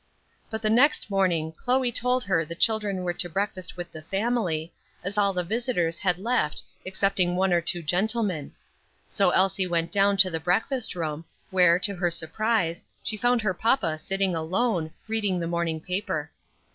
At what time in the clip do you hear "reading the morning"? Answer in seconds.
15.07-15.79